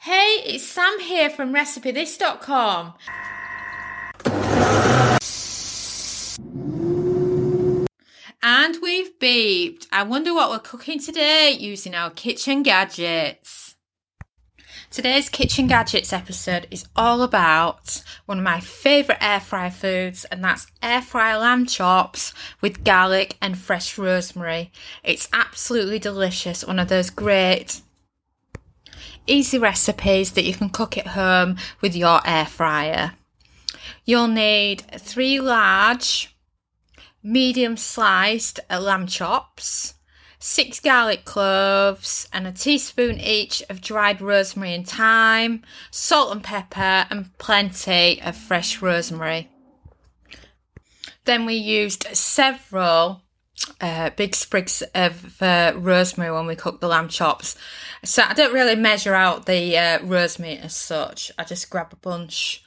[0.00, 2.94] Hey, it's Sam here from RecipeThis.com.
[8.42, 9.86] And we've beeped.
[9.90, 13.76] I wonder what we're cooking today using our kitchen gadgets.
[14.90, 20.44] Today's kitchen gadgets episode is all about one of my favourite air fry foods, and
[20.44, 24.70] that's air fry lamb chops with garlic and fresh rosemary.
[25.02, 27.80] It's absolutely delicious, one of those great
[29.26, 33.12] easy recipes that you can cook at home with your air fryer.
[34.04, 36.34] You'll need three large,
[37.22, 39.94] medium sliced lamb chops,
[40.38, 47.06] six garlic cloves, and a teaspoon each of dried rosemary and thyme, salt and pepper,
[47.10, 49.48] and plenty of fresh rosemary.
[51.24, 53.22] Then we used several
[53.80, 57.56] uh, big sprigs of uh, rosemary when we cook the lamb chops.
[58.02, 61.30] So I don't really measure out the uh, rosemary as such.
[61.38, 62.62] I just grab a bunch.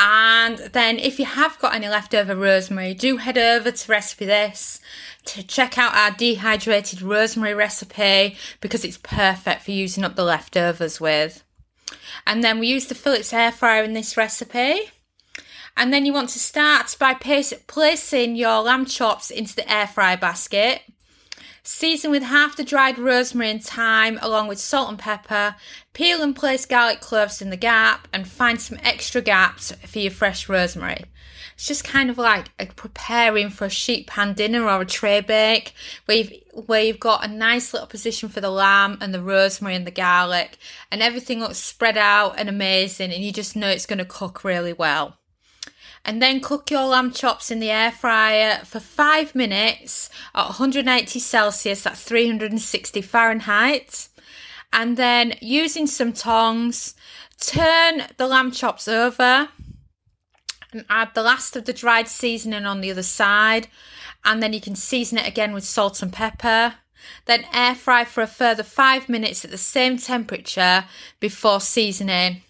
[0.00, 4.80] And then if you have got any leftover rosemary, do head over to Recipe This
[5.24, 11.00] to check out our dehydrated rosemary recipe because it's perfect for using up the leftovers
[11.00, 11.42] with.
[12.26, 14.90] And then we use the Philips air fryer in this recipe.
[15.78, 20.16] And then you want to start by placing your lamb chops into the air fry
[20.16, 20.82] basket.
[21.62, 25.54] Season with half the dried rosemary and thyme along with salt and pepper.
[25.92, 30.10] Peel and place garlic cloves in the gap and find some extra gaps for your
[30.10, 31.04] fresh rosemary.
[31.54, 35.74] It's just kind of like preparing for a sheet pan dinner or a tray bake
[36.06, 36.32] where you've,
[36.66, 39.92] where you've got a nice little position for the lamb and the rosemary and the
[39.92, 40.58] garlic
[40.90, 44.42] and everything looks spread out and amazing and you just know it's going to cook
[44.42, 45.18] really well
[46.04, 51.18] and then cook your lamb chops in the air fryer for five minutes at 180
[51.18, 54.08] Celsius, that's 360 Fahrenheit.
[54.72, 56.94] And then using some tongs,
[57.40, 59.48] turn the lamb chops over
[60.72, 63.68] and add the last of the dried seasoning on the other side.
[64.24, 66.74] And then you can season it again with salt and pepper.
[67.26, 70.84] Then air fry for a further five minutes at the same temperature
[71.20, 72.42] before seasoning.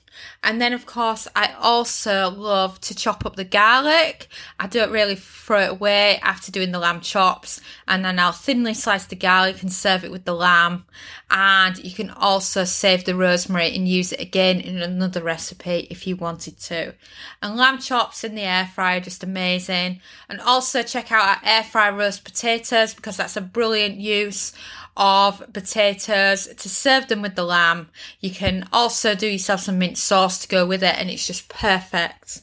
[0.42, 4.28] And then, of course, I also love to chop up the garlic.
[4.58, 7.60] I don't really throw it away after doing the lamb chops.
[7.88, 10.84] And then I'll thinly slice the garlic and serve it with the lamb.
[11.30, 16.06] And you can also save the rosemary and use it again in another recipe if
[16.06, 16.94] you wanted to.
[17.42, 20.00] And lamb chops in the air fryer, just amazing.
[20.28, 24.52] And also check out our air fry roast potatoes because that's a brilliant use
[24.98, 27.88] of potatoes to serve them with the lamb.
[28.20, 31.48] You can also do yourself some mint sauce to go with it, and it's just
[31.48, 32.42] perfect.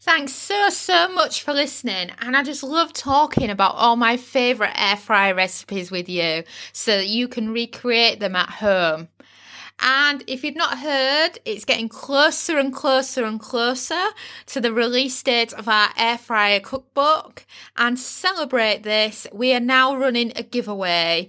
[0.00, 2.10] Thanks so, so much for listening.
[2.20, 6.98] And I just love talking about all my favourite air fryer recipes with you so
[6.98, 9.08] that you can recreate them at home.
[9.80, 14.08] And if you've not heard, it's getting closer and closer and closer
[14.46, 17.44] to the release date of our air fryer cookbook.
[17.76, 21.28] And to celebrate this, we are now running a giveaway.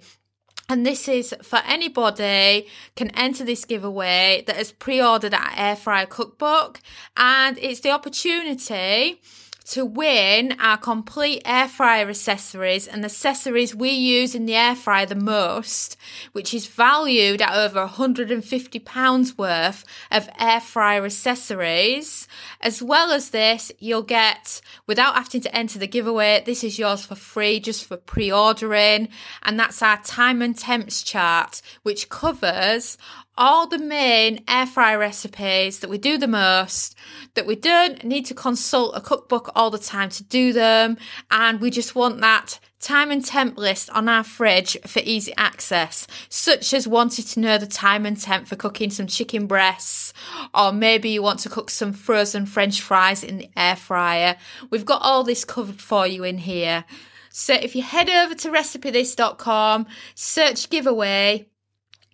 [0.67, 6.07] And this is for anybody can enter this giveaway that has pre-ordered our air fryer
[6.07, 6.81] cookbook.
[7.17, 9.21] And it's the opportunity
[9.65, 15.05] to win our complete air fryer accessories and accessories we use in the air fryer
[15.05, 15.97] the most,
[16.33, 22.27] which is valued at over £150 worth of air fryer accessories.
[22.61, 27.05] As well as this, you'll get, without having to enter the giveaway, this is yours
[27.05, 29.09] for free just for pre ordering.
[29.43, 32.97] And that's our time and temps chart, which covers
[33.37, 36.95] all the main air fry recipes that we do the most,
[37.33, 40.97] that we don't need to consult a cookbook all the time to do them,
[41.31, 46.05] and we just want that time and temp list on our fridge for easy access,
[46.29, 50.13] such as wanting to know the time and temp for cooking some chicken breasts,
[50.53, 54.35] or maybe you want to cook some frozen French fries in the air fryer.
[54.69, 56.85] We've got all this covered for you in here.
[57.29, 61.47] So if you head over to recipethis.com, search giveaway,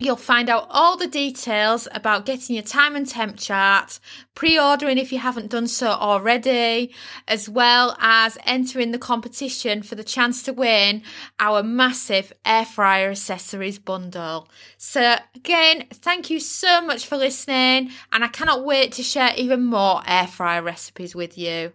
[0.01, 3.99] You'll find out all the details about getting your time and temp chart,
[4.33, 6.91] pre ordering if you haven't done so already,
[7.27, 11.03] as well as entering the competition for the chance to win
[11.39, 14.49] our massive air fryer accessories bundle.
[14.75, 19.63] So, again, thank you so much for listening, and I cannot wait to share even
[19.63, 21.73] more air fryer recipes with you.